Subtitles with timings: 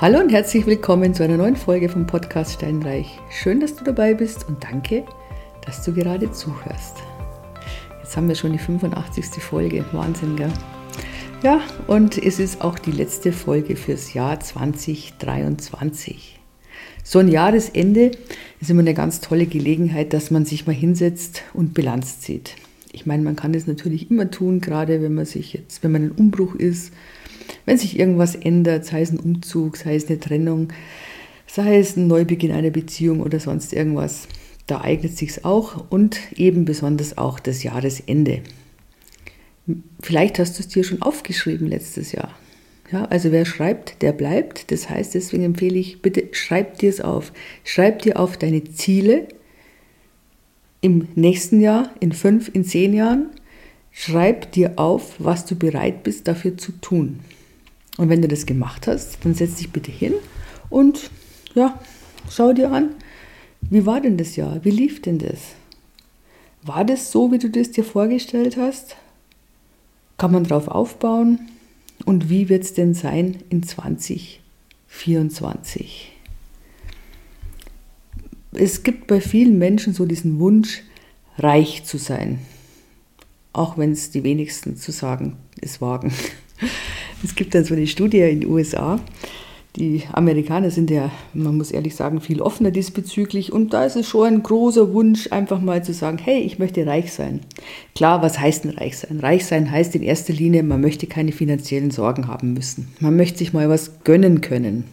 [0.00, 3.18] Hallo und herzlich willkommen zu einer neuen Folge vom Podcast Steinreich.
[3.28, 5.04] Schön, dass du dabei bist und danke,
[5.66, 6.96] dass du gerade zuhörst.
[8.02, 9.42] Jetzt haben wir schon die 85.
[9.42, 9.84] Folge.
[9.92, 10.50] Wahnsinn, gell?
[11.42, 16.40] Ja, und es ist auch die letzte Folge fürs Jahr 2023.
[17.04, 18.12] So ein Jahresende
[18.58, 22.56] ist immer eine ganz tolle Gelegenheit, dass man sich mal hinsetzt und Bilanz zieht.
[22.90, 26.04] Ich meine, man kann das natürlich immer tun, gerade wenn man sich jetzt, wenn man
[26.04, 26.90] ein Umbruch ist
[27.66, 30.68] wenn sich irgendwas ändert, sei es ein Umzug, sei es eine Trennung,
[31.46, 34.28] sei es ein Neubeginn einer Beziehung oder sonst irgendwas,
[34.66, 38.42] da eignet sich auch und eben besonders auch das Jahresende.
[40.00, 42.34] Vielleicht hast du es dir schon aufgeschrieben letztes Jahr.
[42.92, 44.70] Ja, also wer schreibt, der bleibt.
[44.72, 47.32] Das heißt, deswegen empfehle ich, bitte schreib dir es auf.
[47.62, 49.28] Schreib dir auf deine Ziele
[50.80, 53.26] im nächsten Jahr, in fünf, in zehn Jahren.
[53.92, 57.20] Schreib dir auf, was du bereit bist dafür zu tun.
[58.00, 60.14] Und wenn du das gemacht hast, dann setz dich bitte hin
[60.70, 61.10] und
[61.54, 61.78] ja,
[62.30, 62.94] schau dir an,
[63.60, 64.64] wie war denn das Jahr?
[64.64, 65.40] Wie lief denn das?
[66.62, 68.96] War das so, wie du das dir vorgestellt hast?
[70.16, 71.50] Kann man darauf aufbauen?
[72.06, 76.10] Und wie wird es denn sein in 2024?
[78.52, 80.84] Es gibt bei vielen Menschen so diesen Wunsch,
[81.36, 82.38] reich zu sein.
[83.52, 86.14] Auch wenn es die wenigsten zu sagen es wagen.
[87.22, 88.98] Es gibt dann so eine Studie in den USA.
[89.76, 93.52] Die Amerikaner sind ja, man muss ehrlich sagen, viel offener diesbezüglich.
[93.52, 96.84] Und da ist es schon ein großer Wunsch, einfach mal zu sagen, hey, ich möchte
[96.86, 97.40] reich sein.
[97.94, 99.20] Klar, was heißt denn reich sein?
[99.20, 102.88] Reich sein heißt in erster Linie, man möchte keine finanziellen Sorgen haben müssen.
[102.98, 104.84] Man möchte sich mal was gönnen können,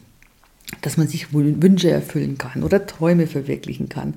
[0.81, 4.13] dass man sich Wünsche erfüllen kann oder Träume verwirklichen kann.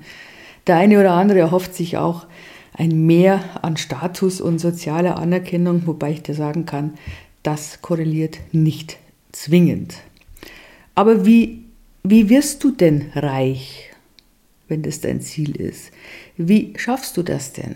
[0.67, 2.27] Der eine oder andere erhofft sich auch
[2.73, 6.93] ein Mehr an Status und sozialer Anerkennung, wobei ich dir sagen kann,
[7.43, 8.97] das korreliert nicht
[9.31, 9.95] zwingend.
[10.95, 11.63] Aber wie,
[12.03, 13.91] wie wirst du denn reich,
[14.67, 15.91] wenn das dein Ziel ist?
[16.37, 17.75] Wie schaffst du das denn?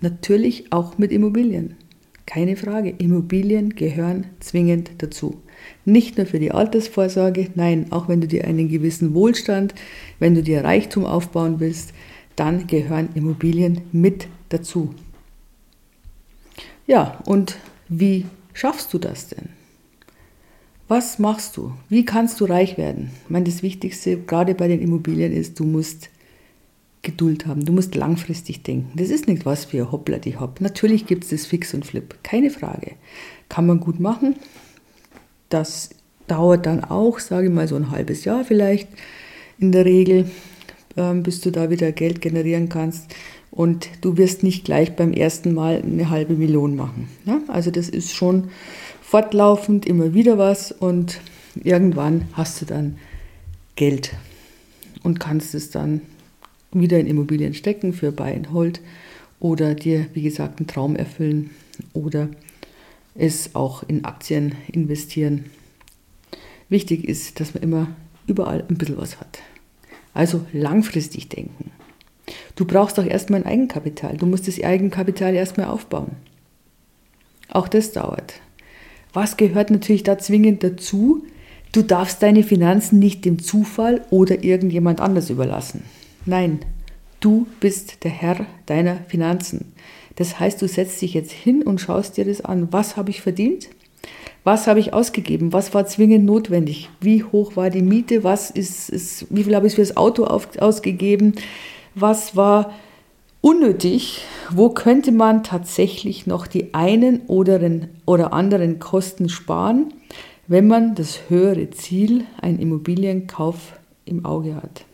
[0.00, 1.76] Natürlich auch mit Immobilien.
[2.26, 5.40] Keine Frage, Immobilien gehören zwingend dazu.
[5.84, 9.74] Nicht nur für die Altersvorsorge, nein, auch wenn du dir einen gewissen Wohlstand,
[10.18, 11.94] wenn du dir Reichtum aufbauen willst,
[12.36, 14.94] dann gehören Immobilien mit dazu.
[16.86, 17.56] Ja, und
[17.88, 19.48] wie schaffst du das denn?
[20.88, 21.72] Was machst du?
[21.88, 23.10] Wie kannst du reich werden?
[23.24, 26.08] Ich meine, das Wichtigste gerade bei den Immobilien ist, du musst
[27.02, 27.64] Geduld haben.
[27.64, 28.92] Du musst langfristig denken.
[28.96, 30.60] Das ist nicht was für hoppla die hopp.
[30.60, 32.92] Natürlich gibt es das Fix und Flip, keine Frage.
[33.48, 34.36] Kann man gut machen.
[35.48, 35.90] Das
[36.26, 38.88] dauert dann auch, sage ich mal, so ein halbes Jahr vielleicht
[39.58, 40.30] in der Regel,
[40.96, 43.14] ähm, bis du da wieder Geld generieren kannst
[43.50, 47.08] und du wirst nicht gleich beim ersten Mal eine halbe Million machen.
[47.24, 47.40] Ja?
[47.48, 48.48] Also das ist schon
[49.02, 51.20] fortlaufend immer wieder was und
[51.62, 52.98] irgendwann hast du dann
[53.76, 54.14] Geld
[55.02, 56.02] und kannst es dann
[56.72, 58.80] wieder in Immobilien stecken für Buy and Hold
[59.40, 61.50] oder dir, wie gesagt, einen Traum erfüllen
[61.94, 62.28] oder
[63.14, 65.46] es auch in Aktien investieren.
[66.68, 67.88] Wichtig ist, dass man immer
[68.26, 69.38] überall ein bisschen was hat.
[70.12, 71.70] Also langfristig denken.
[72.58, 74.16] Du brauchst doch erstmal ein Eigenkapital.
[74.16, 76.16] Du musst das Eigenkapital erstmal aufbauen.
[77.48, 78.34] Auch das dauert.
[79.12, 81.24] Was gehört natürlich da zwingend dazu?
[81.70, 85.84] Du darfst deine Finanzen nicht dem Zufall oder irgendjemand anders überlassen.
[86.26, 86.58] Nein,
[87.20, 89.72] du bist der Herr deiner Finanzen.
[90.16, 92.72] Das heißt, du setzt dich jetzt hin und schaust dir das an.
[92.72, 93.68] Was habe ich verdient?
[94.42, 95.52] Was habe ich ausgegeben?
[95.52, 96.90] Was war zwingend notwendig?
[97.00, 98.24] Wie hoch war die Miete?
[98.24, 101.34] Was ist, ist wie viel habe ich für das Auto auf, ausgegeben?
[102.00, 102.72] Was war
[103.40, 107.60] unnötig, wo könnte man tatsächlich noch die einen oder,
[108.06, 109.92] oder anderen Kosten sparen,
[110.46, 114.84] wenn man das höhere Ziel, ein Immobilienkauf im Auge hat.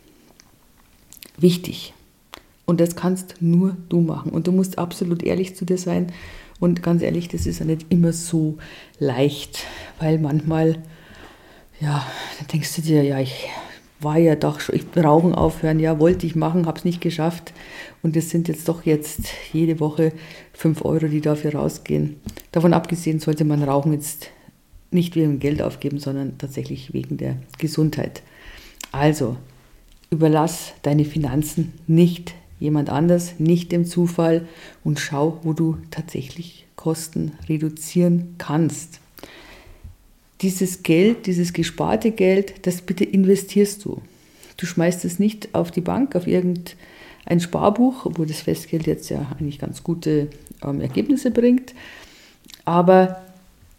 [1.37, 1.93] Wichtig.
[2.65, 4.31] Und das kannst nur du machen.
[4.31, 6.11] Und du musst absolut ehrlich zu dir sein.
[6.59, 8.57] Und ganz ehrlich, das ist ja nicht immer so
[8.99, 9.65] leicht,
[9.99, 10.81] weil manchmal,
[11.79, 12.05] ja,
[12.39, 13.49] da denkst du dir, ja, ich
[14.05, 17.51] war ja doch schon, ich Rauchen aufhören, ja, wollte ich machen, habe es nicht geschafft.
[18.01, 20.13] Und es sind jetzt doch jetzt jede Woche
[20.53, 22.15] 5 Euro, die dafür rausgehen.
[22.53, 24.29] Davon abgesehen sollte man Rauchen jetzt
[24.91, 28.21] nicht wegen Geld aufgeben, sondern tatsächlich wegen der Gesundheit.
[28.93, 29.35] Also,
[30.09, 34.47] überlass deine Finanzen nicht jemand anders, nicht dem Zufall
[34.85, 39.01] und schau, wo du tatsächlich Kosten reduzieren kannst
[40.41, 44.01] dieses Geld, dieses gesparte Geld, das bitte investierst du.
[44.57, 49.25] Du schmeißt es nicht auf die Bank, auf irgendein Sparbuch, obwohl das Festgeld jetzt ja
[49.37, 50.27] eigentlich ganz gute
[50.63, 51.73] ähm, Ergebnisse bringt.
[52.63, 53.21] Aber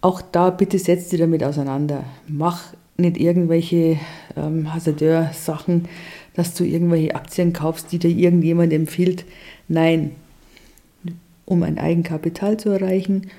[0.00, 2.05] auch da bitte setz dich damit auseinander.
[2.29, 3.99] Mach nicht irgendwelche
[4.37, 5.88] ähm, Hasardeur-Sachen,
[6.35, 9.25] dass du irgendwelche Aktien kaufst, die dir irgendjemand empfiehlt.
[9.69, 10.12] Nein,
[11.44, 13.31] um ein Eigenkapital zu erreichen,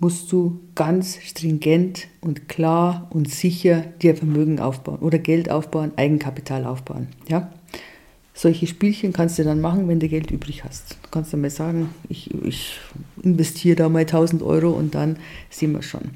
[0.00, 6.64] musst du ganz stringent und klar und sicher dir Vermögen aufbauen oder Geld aufbauen, Eigenkapital
[6.64, 7.08] aufbauen.
[7.28, 7.52] Ja?
[8.32, 10.96] Solche Spielchen kannst du dann machen, wenn du Geld übrig hast.
[11.02, 12.78] Du kannst dann mal sagen, ich, ich
[13.22, 15.18] investiere da mal 1000 Euro und dann
[15.50, 16.12] sehen wir schon.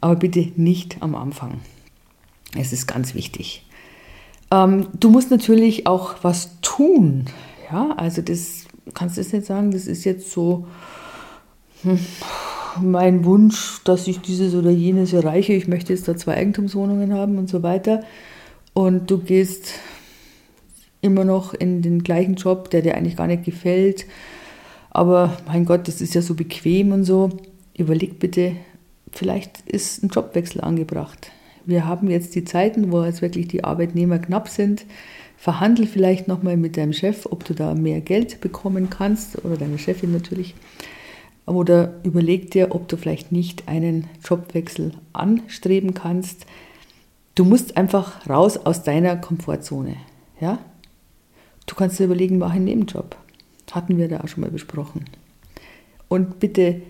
[0.00, 1.60] Aber bitte nicht am Anfang.
[2.58, 3.64] Es ist ganz wichtig.
[4.50, 7.26] Ähm, du musst natürlich auch was tun.
[7.70, 10.66] Ja, also das kannst du jetzt nicht sagen, das ist jetzt so
[11.82, 12.00] hm,
[12.80, 15.52] mein Wunsch, dass ich dieses oder jenes erreiche.
[15.52, 18.02] Ich möchte jetzt da zwei Eigentumswohnungen haben und so weiter.
[18.72, 19.74] Und du gehst
[21.00, 24.06] immer noch in den gleichen Job, der dir eigentlich gar nicht gefällt.
[24.90, 27.30] Aber mein Gott, das ist ja so bequem und so.
[27.76, 28.56] Überleg bitte,
[29.12, 31.30] vielleicht ist ein Jobwechsel angebracht.
[31.64, 34.84] Wir haben jetzt die Zeiten, wo jetzt wirklich die Arbeitnehmer knapp sind.
[35.36, 39.78] Verhandel vielleicht nochmal mit deinem Chef, ob du da mehr Geld bekommen kannst oder deine
[39.78, 40.54] Chefin natürlich.
[41.50, 46.46] Oder überleg dir, ob du vielleicht nicht einen Jobwechsel anstreben kannst.
[47.34, 49.96] Du musst einfach raus aus deiner Komfortzone.
[50.40, 50.60] Ja?
[51.66, 53.16] Du kannst dir überlegen, mach einen Nebenjob.
[53.72, 55.06] Hatten wir da auch schon mal besprochen.
[56.06, 56.82] Und bitte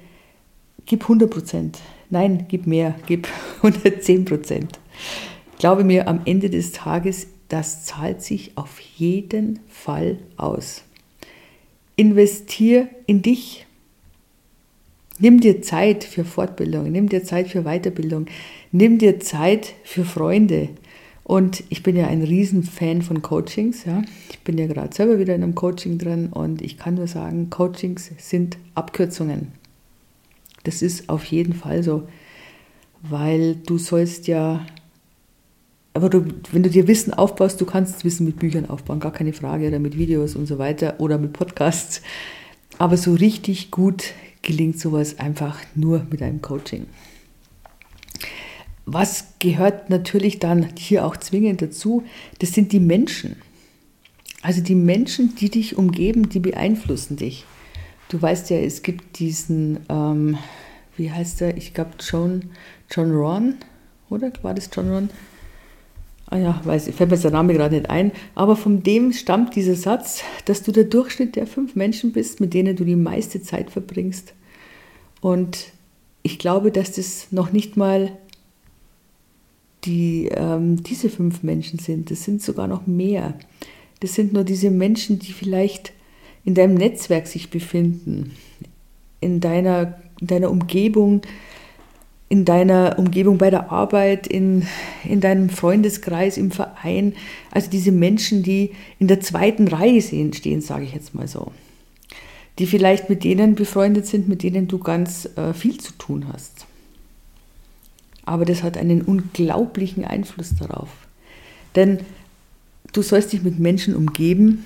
[0.84, 1.78] gib 100 Prozent.
[2.10, 3.28] Nein, gib mehr, gib
[3.62, 4.78] 110 Prozent.
[5.58, 10.82] Glaube mir, am Ende des Tages, das zahlt sich auf jeden Fall aus.
[11.96, 13.66] Investier in dich.
[15.20, 18.26] Nimm dir Zeit für Fortbildung, nimm dir Zeit für Weiterbildung,
[18.72, 20.70] nimm dir Zeit für Freunde,
[21.30, 23.84] und ich bin ja ein Riesenfan von Coachings.
[23.84, 24.02] Ja.
[24.32, 27.50] Ich bin ja gerade selber wieder in einem Coaching drin und ich kann nur sagen,
[27.50, 29.52] Coachings sind Abkürzungen.
[30.64, 32.08] Das ist auf jeden Fall so,
[33.02, 34.66] weil du sollst ja,
[35.94, 39.32] aber du, wenn du dir Wissen aufbaust, du kannst Wissen mit Büchern aufbauen, gar keine
[39.32, 42.02] Frage, oder mit Videos und so weiter oder mit Podcasts.
[42.78, 46.86] Aber so richtig gut gelingt sowas einfach nur mit einem Coaching.
[48.86, 52.02] Was gehört natürlich dann hier auch zwingend dazu?
[52.38, 53.36] Das sind die Menschen.
[54.42, 57.44] Also die Menschen, die dich umgeben, die beeinflussen dich.
[58.08, 60.38] Du weißt ja, es gibt diesen, ähm,
[60.96, 61.56] wie heißt der?
[61.56, 62.50] Ich glaube John,
[62.90, 63.54] John Ron,
[64.08, 64.32] oder?
[64.42, 65.10] War das John Ron?
[66.30, 68.12] Ah ja, weiß, fällt mir der Name gerade nicht ein.
[68.36, 72.54] Aber von dem stammt dieser Satz, dass du der Durchschnitt der fünf Menschen bist, mit
[72.54, 74.34] denen du die meiste Zeit verbringst.
[75.20, 75.72] Und
[76.22, 78.12] ich glaube, dass das noch nicht mal
[79.84, 82.10] die ähm, diese fünf Menschen sind.
[82.10, 83.34] Das sind sogar noch mehr.
[84.00, 85.92] Das sind nur diese Menschen, die vielleicht
[86.44, 88.32] in deinem Netzwerk sich befinden,
[89.20, 91.22] in deiner, in deiner Umgebung,
[92.30, 94.64] in deiner Umgebung bei der Arbeit, in,
[95.04, 97.14] in deinem Freundeskreis, im Verein.
[97.50, 101.50] Also diese Menschen, die in der zweiten Reihe stehen, stehen sage ich jetzt mal so.
[102.60, 106.66] Die vielleicht mit denen befreundet sind, mit denen du ganz äh, viel zu tun hast.
[108.24, 110.88] Aber das hat einen unglaublichen Einfluss darauf.
[111.74, 111.98] Denn
[112.92, 114.64] du sollst dich mit Menschen umgeben,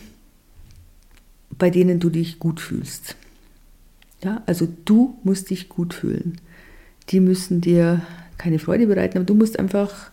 [1.58, 3.16] bei denen du dich gut fühlst.
[4.22, 6.42] Ja, also du musst dich gut fühlen.
[7.10, 8.02] Die müssen dir
[8.38, 10.10] keine Freude bereiten, aber du musst einfach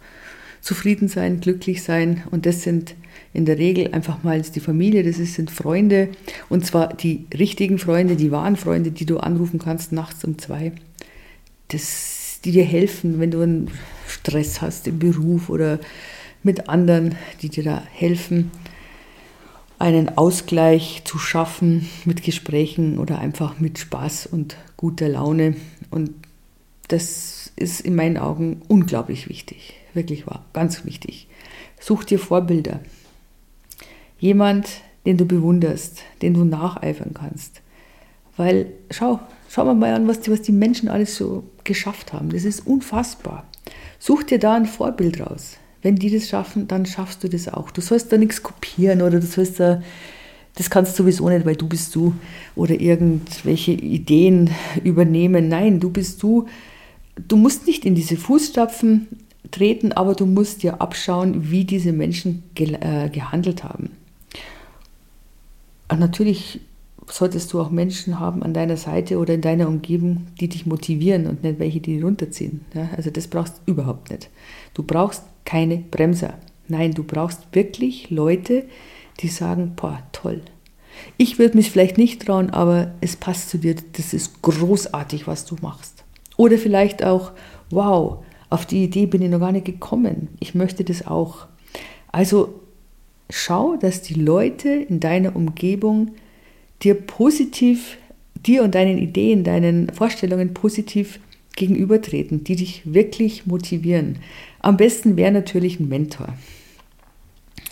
[0.61, 2.23] zufrieden sein, glücklich sein.
[2.31, 2.95] Und das sind
[3.33, 6.09] in der Regel einfach mal die Familie, das sind Freunde.
[6.49, 10.73] Und zwar die richtigen Freunde, die wahren Freunde, die du anrufen kannst nachts um zwei.
[11.69, 13.69] Das die dir helfen, wenn du einen
[14.07, 15.79] Stress hast im Beruf oder
[16.43, 18.51] mit anderen, die dir da helfen,
[19.77, 25.55] einen Ausgleich zu schaffen mit Gesprächen oder einfach mit Spaß und guter Laune.
[25.89, 26.11] Und
[26.91, 31.27] das ist in meinen Augen unglaublich wichtig, wirklich wahr, ganz wichtig.
[31.79, 32.79] Such dir Vorbilder.
[34.19, 34.67] Jemand,
[35.05, 37.61] den du bewunderst, den du nacheifern kannst.
[38.37, 39.19] Weil, schau,
[39.49, 42.29] schau mal an, was die, was die Menschen alles so geschafft haben.
[42.29, 43.45] Das ist unfassbar.
[43.99, 45.57] Such dir da ein Vorbild raus.
[45.81, 47.71] Wenn die das schaffen, dann schaffst du das auch.
[47.71, 49.81] Du sollst da nichts kopieren oder du sollst da,
[50.55, 52.13] das kannst du sowieso nicht, weil du bist du
[52.55, 54.51] oder irgendwelche Ideen
[54.83, 55.47] übernehmen.
[55.47, 56.47] Nein, du bist du.
[57.27, 59.07] Du musst nicht in diese Fußstapfen
[59.51, 63.91] treten, aber du musst dir abschauen, wie diese Menschen ge äh, gehandelt haben.
[65.89, 66.61] Und natürlich
[67.07, 71.27] solltest du auch Menschen haben an deiner Seite oder in deiner Umgebung, die dich motivieren
[71.27, 72.61] und nicht welche, die runterziehen.
[72.73, 74.29] Ja, also das brauchst du überhaupt nicht.
[74.73, 76.35] Du brauchst keine Bremser.
[76.67, 78.63] Nein, du brauchst wirklich Leute,
[79.19, 80.41] die sagen, boah, toll.
[81.17, 83.75] Ich würde mich vielleicht nicht trauen, aber es passt zu dir.
[83.93, 86.00] Das ist großartig, was du machst.
[86.37, 87.31] Oder vielleicht auch,
[87.69, 90.29] wow, auf die Idee bin ich noch gar nicht gekommen.
[90.39, 91.47] Ich möchte das auch.
[92.11, 92.61] Also
[93.29, 96.11] schau, dass die Leute in deiner Umgebung
[96.83, 97.97] dir positiv,
[98.45, 101.19] dir und deinen Ideen, deinen Vorstellungen positiv
[101.55, 104.19] gegenübertreten, die dich wirklich motivieren.
[104.59, 106.33] Am besten wäre natürlich ein Mentor.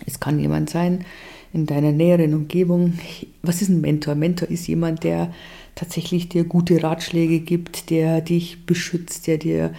[0.06, 1.04] Es kann jemand sein
[1.52, 2.98] in deiner näheren Umgebung.
[3.42, 4.14] Was ist ein Mentor?
[4.14, 5.32] Mentor ist jemand, der
[5.80, 9.72] tatsächlich dir gute Ratschläge gibt, der dich beschützt, der dir,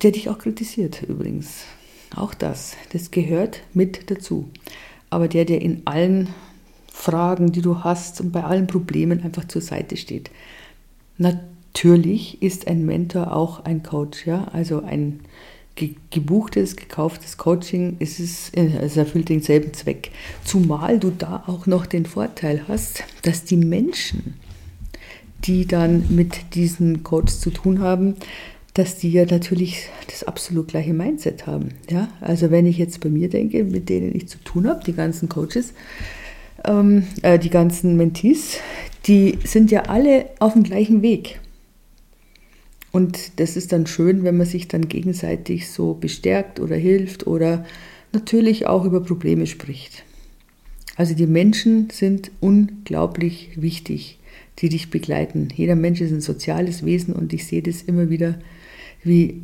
[0.00, 1.64] der dich auch kritisiert übrigens.
[2.14, 4.48] Auch das, das gehört mit dazu.
[5.10, 6.28] Aber der dir in allen
[6.92, 10.30] Fragen, die du hast und bei allen Problemen einfach zur Seite steht.
[11.16, 15.20] Natürlich ist ein Mentor auch ein Coach, ja, also ein
[16.10, 20.12] gebuchtes, gekauftes Coaching, ist es, es erfüllt denselben Zweck.
[20.44, 24.34] Zumal du da auch noch den Vorteil hast, dass die Menschen,
[25.44, 28.16] die dann mit diesen Coaches zu tun haben,
[28.74, 31.70] dass die ja natürlich das absolut gleiche Mindset haben.
[31.90, 32.08] Ja?
[32.20, 35.28] Also wenn ich jetzt bei mir denke, mit denen ich zu tun habe, die ganzen
[35.28, 35.72] Coaches,
[36.64, 38.58] ähm, äh, die ganzen Mentees,
[39.06, 41.40] die sind ja alle auf dem gleichen Weg.
[42.92, 47.64] Und das ist dann schön, wenn man sich dann gegenseitig so bestärkt oder hilft oder
[48.12, 50.04] natürlich auch über Probleme spricht.
[50.96, 54.18] Also die Menschen sind unglaublich wichtig,
[54.58, 55.48] die dich begleiten.
[55.54, 58.34] Jeder Mensch ist ein soziales Wesen und ich sehe das immer wieder,
[59.02, 59.42] wie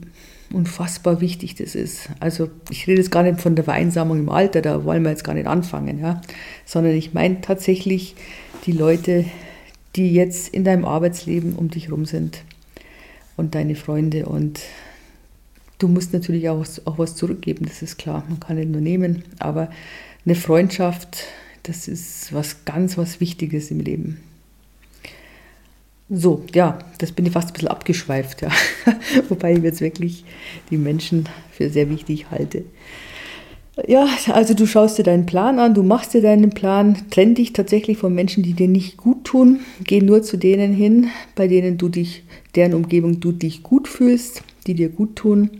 [0.52, 2.10] unfassbar wichtig das ist.
[2.20, 5.24] Also ich rede jetzt gar nicht von der Vereinsamung im Alter, da wollen wir jetzt
[5.24, 6.20] gar nicht anfangen, ja,
[6.64, 8.14] sondern ich meine tatsächlich
[8.66, 9.24] die Leute,
[9.96, 12.42] die jetzt in deinem Arbeitsleben um dich herum sind
[13.36, 14.26] und deine Freunde.
[14.26, 14.60] Und
[15.78, 18.24] du musst natürlich auch, auch was zurückgeben, das ist klar.
[18.28, 19.70] Man kann nicht nur nehmen, aber
[20.24, 21.24] eine Freundschaft,
[21.62, 24.20] das ist was ganz, was Wichtiges im Leben.
[26.14, 28.50] So, ja, das bin ich fast ein bisschen abgeschweift, ja.
[29.28, 30.24] Wobei ich jetzt wirklich
[30.70, 32.64] die Menschen für sehr wichtig halte.
[33.88, 37.52] Ja, also du schaust dir deinen Plan an, du machst dir deinen Plan, trenn dich
[37.52, 41.76] tatsächlich von Menschen, die dir nicht gut tun, geh nur zu denen hin, bei denen
[41.76, 42.22] du dich,
[42.54, 45.50] deren Umgebung du dich gut fühlst, die dir gut tun.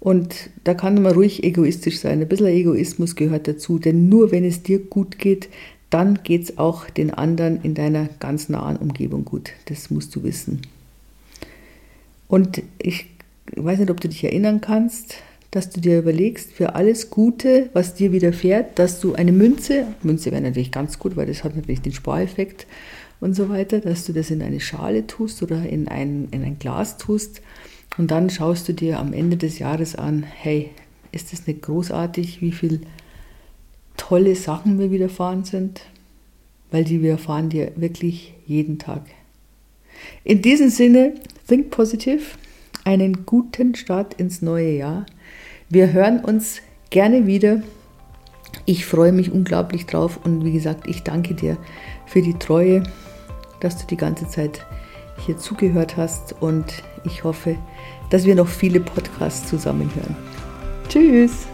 [0.00, 2.22] Und da kann man ruhig egoistisch sein.
[2.22, 5.50] Ein bisschen Egoismus gehört dazu, denn nur wenn es dir gut geht,
[5.92, 9.52] dann geht es auch den anderen in deiner ganz nahen Umgebung gut.
[9.66, 10.62] Das musst du wissen.
[12.28, 13.10] Und ich
[13.56, 15.16] weiß nicht, ob du dich erinnern kannst,
[15.50, 20.30] dass du dir überlegst, für alles Gute, was dir widerfährt, dass du eine Münze, Münze
[20.32, 22.66] wäre natürlich ganz gut, weil das hat natürlich den Spareffekt
[23.20, 26.58] und so weiter, dass du das in eine Schale tust oder in ein, in ein
[26.58, 27.42] Glas tust
[27.98, 30.70] und dann schaust du dir am Ende des Jahres an, hey,
[31.12, 32.80] ist das nicht großartig, wie viele
[34.12, 35.86] tolle Sachen mir widerfahren sind?
[36.70, 39.00] Weil die widerfahren dir wirklich jeden Tag.
[40.22, 41.14] In diesem Sinne,
[41.48, 42.20] think positive,
[42.84, 45.06] einen guten Start ins neue Jahr.
[45.70, 47.62] Wir hören uns gerne wieder.
[48.66, 51.56] Ich freue mich unglaublich drauf und wie gesagt, ich danke dir
[52.04, 52.82] für die Treue,
[53.60, 54.66] dass du die ganze Zeit
[55.24, 56.66] hier zugehört hast und
[57.06, 57.56] ich hoffe,
[58.10, 60.16] dass wir noch viele Podcasts zusammen hören.
[60.90, 61.46] Tschüss!